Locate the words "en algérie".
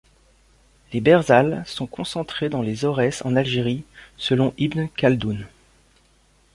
3.23-3.85